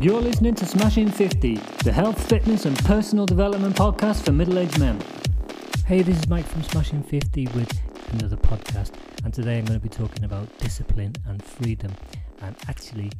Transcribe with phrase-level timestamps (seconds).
[0.00, 4.78] You're listening to Smashing 50, the health, fitness, and personal development podcast for middle aged
[4.78, 5.02] men.
[5.86, 7.80] Hey, this is Mike from Smashing 50 with
[8.12, 8.92] another podcast,
[9.24, 11.92] and today I'm going to be talking about discipline and freedom,
[12.42, 13.10] and actually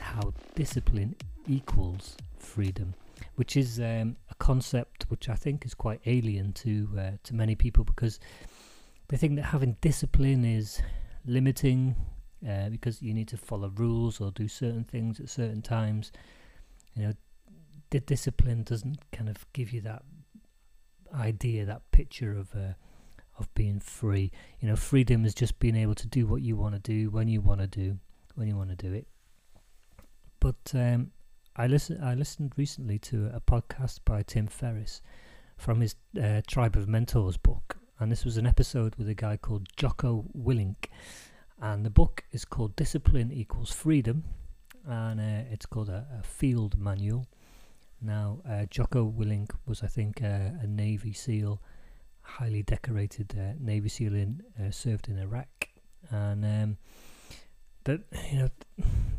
[0.00, 1.14] how discipline
[1.46, 2.92] equals freedom,
[3.36, 7.54] which is um, a concept which I think is quite alien to uh, to many
[7.54, 8.18] people because
[9.06, 10.82] they think that having discipline is
[11.24, 11.94] limiting
[12.48, 16.12] uh, because you need to follow rules or do certain things at certain times.
[16.94, 17.12] You know,
[17.90, 20.02] the discipline doesn't kind of give you that
[21.14, 22.74] idea, that picture of uh,
[23.38, 24.30] of being free.
[24.60, 27.28] You know, freedom is just being able to do what you want to do when
[27.28, 27.98] you want to do
[28.34, 29.06] when you want to do it.
[30.38, 31.10] But um,
[31.56, 35.02] I listened I listened recently to a podcast by Tim Ferriss
[35.56, 39.36] from his uh, Tribe of Mentors book, and this was an episode with a guy
[39.36, 40.86] called Jocko Willink
[41.60, 44.24] and the book is called Discipline Equals Freedom,
[44.86, 47.26] and uh, it's called a, a, field manual.
[48.00, 51.60] Now, uh, Jocko Willink was, I think, uh, a Navy SEAL,
[52.22, 55.68] highly decorated uh, Navy SEAL in uh, served in Iraq,
[56.10, 56.78] and um,
[57.84, 58.00] that
[58.32, 58.48] you know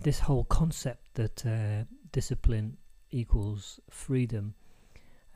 [0.01, 2.77] this whole concept that uh, discipline
[3.11, 4.55] equals freedom.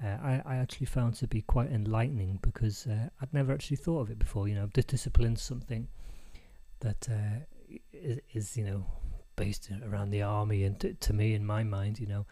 [0.03, 4.19] I, I actually found to be quite enlightening because I'd never actually thought of it
[4.19, 4.50] before.
[4.50, 5.88] You know, discipline's something
[6.86, 8.86] that uh, is, is, you know
[9.36, 12.25] based around the army and t- to me in my mind you know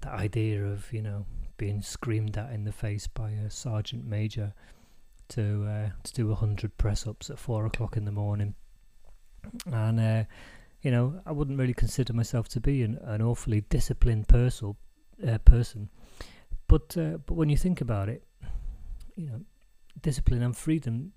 [0.00, 1.24] the idea of you know
[1.56, 4.52] being screamed at in the face by a sergeant major
[5.28, 8.54] to uh, to do a hundred press ups at four o'clock in the morning.
[9.66, 10.24] And uh,
[10.82, 14.74] you know I wouldn't really consider myself to be an, an awfully disciplined person
[15.26, 15.88] uh, person.
[16.66, 18.24] But uh, but when you think about it
[19.14, 19.40] you know
[20.00, 21.12] discipline and freedom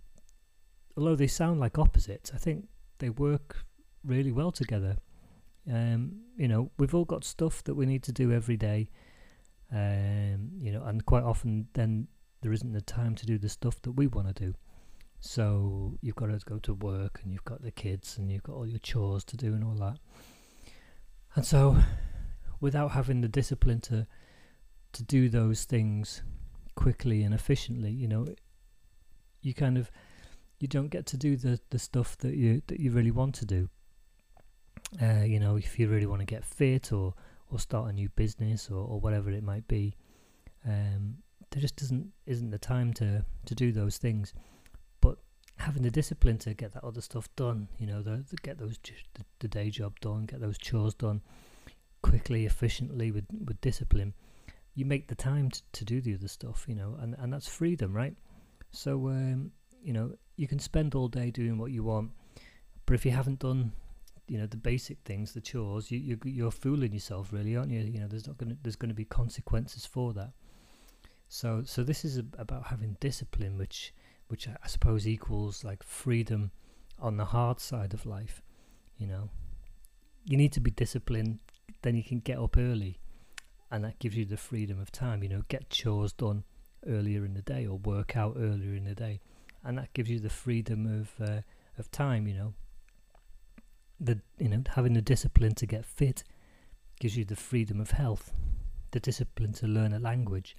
[0.97, 2.67] although they sound like opposites, I think
[2.99, 3.65] they work
[4.03, 4.97] really well together.
[5.71, 8.89] Um, you know, we've all got stuff that we need to do every day.
[9.71, 12.07] Um, you know, and quite often then
[12.41, 14.53] there isn't the time to do the stuff that we want to do.
[15.19, 18.53] So you've got to go to work and you've got the kids and you've got
[18.53, 19.97] all your chores to do and all that.
[21.35, 21.77] And so
[22.61, 24.07] without having the discipline to
[24.93, 26.21] to do those things
[26.75, 28.27] quickly and efficiently, you know,
[29.41, 29.91] you kind of
[30.59, 33.45] you don't get to do the the stuff that you that you really want to
[33.45, 33.69] do.
[35.01, 37.13] Uh, you know, if you really want to get fit or
[37.51, 39.95] or start a new business or, or whatever it might be,
[40.67, 41.17] um,
[41.51, 44.33] there just doesn't isn't the time to to do those things.
[45.01, 45.17] But
[45.57, 48.77] having the discipline to get that other stuff done, you know, the, the get those
[49.13, 51.21] the, the day job done, get those chores done
[52.01, 54.13] quickly, efficiently with with discipline,
[54.75, 57.47] you make the time to, to do the other stuff, you know, and and that's
[57.47, 58.15] freedom, right?
[58.71, 59.51] So um,
[59.85, 62.09] you know, you can spend all day doing what you want,
[62.87, 63.71] but if you haven't done,
[64.27, 67.81] you know, the basic things, the chores, you, you you're fooling yourself, really, aren't you?
[67.81, 70.31] You know, there's not gonna there's to be consequences for that.
[71.29, 73.93] So so this is about having discipline, which
[74.27, 76.49] which I suppose equals like freedom
[76.99, 78.41] on the hard side of life.
[78.97, 79.29] You know,
[80.25, 81.37] you need to be disciplined,
[81.83, 82.97] then you can get up early,
[83.69, 85.21] and that gives you the freedom of time.
[85.21, 86.43] You know, get chores done
[86.87, 89.19] earlier in the day or work out earlier in the day
[89.65, 91.41] and that gives you the freedom of uh,
[91.77, 92.27] of time.
[92.27, 92.53] You know,
[93.99, 96.23] the you know having the discipline to get fit
[96.99, 98.31] gives you the freedom of health.
[98.91, 100.55] The discipline to learn a language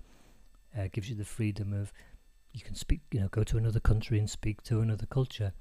[0.76, 1.92] uh, gives you the freedom of
[2.52, 3.00] you can speak.
[3.12, 5.52] You know, go to another country and speak to another culture.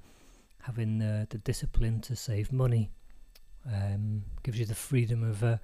[0.62, 2.90] Having uh, the discipline to save money
[3.72, 5.58] um, gives you the freedom of uh,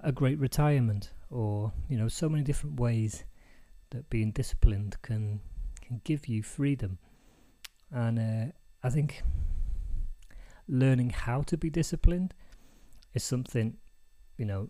[0.00, 3.24] a great retirement, or you know, so many different ways
[3.90, 5.40] that being disciplined can
[5.82, 6.98] can give you freedom
[7.96, 8.52] and uh,
[8.82, 9.22] I think
[10.68, 12.34] learning how to be disciplined
[13.14, 13.78] is something
[14.36, 14.68] you know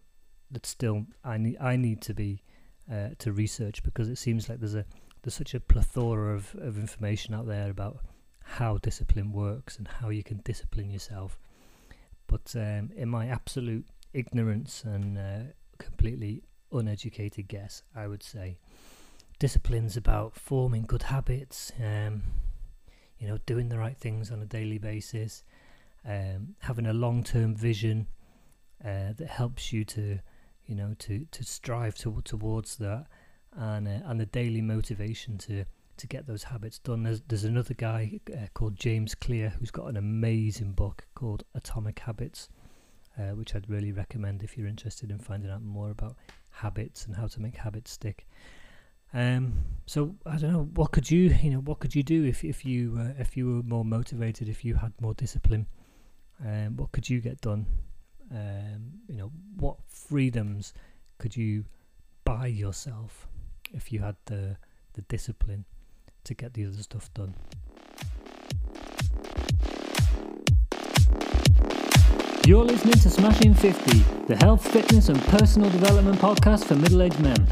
[0.50, 2.42] that still I need I need to be
[2.90, 4.84] uh, to research because it seems like there's a
[5.22, 7.98] there's such a plethora of, of information out there about
[8.44, 11.40] how discipline works and how you can discipline yourself.
[12.28, 18.58] But um, in my absolute ignorance and uh, completely uneducated guess, I would say
[19.40, 22.22] discipline's about forming good habits, um,
[23.18, 25.44] you know, doing the right things on a daily basis,
[26.06, 28.06] um, having a long-term vision
[28.84, 30.18] uh, that helps you to,
[30.66, 33.06] you know, to to strive to, towards that,
[33.52, 35.64] and uh, and the daily motivation to
[35.96, 37.02] to get those habits done.
[37.02, 42.00] There's there's another guy uh, called James Clear who's got an amazing book called Atomic
[42.00, 42.48] Habits,
[43.18, 46.16] uh, which I'd really recommend if you're interested in finding out more about
[46.50, 48.26] habits and how to make habits stick.
[49.14, 52.44] Um, so I don't know what could you you know what could you do if
[52.44, 55.66] if you uh, if you were more motivated if you had more discipline,
[56.44, 57.66] um, what could you get done?
[58.30, 60.74] Um, you know what freedoms
[61.18, 61.64] could you
[62.24, 63.28] buy yourself
[63.72, 64.56] if you had the
[64.94, 65.64] the discipline
[66.24, 67.34] to get the other stuff done.
[72.46, 73.98] You're listening to Smashing 50,
[74.28, 77.46] the health, fitness, and personal development podcast for middle aged men.